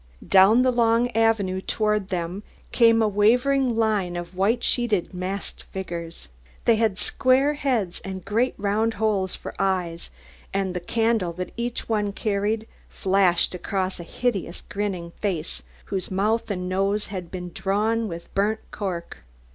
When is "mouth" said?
16.09-16.49